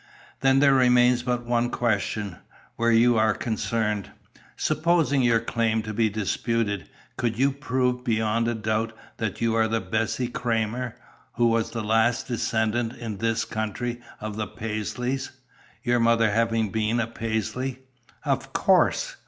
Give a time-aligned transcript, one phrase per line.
[0.39, 2.37] "Then there remains but one more question,
[2.75, 4.09] where you are concerned.
[4.57, 9.67] Supposing your claim to be disputed, could you prove beyond a doubt that you are
[9.67, 10.95] the Bessie Cramer,
[11.33, 15.29] who was the last descendant in this country of the Paisleys,
[15.83, 17.81] your mother having been a Paisley?"
[18.25, 19.17] "Of course!"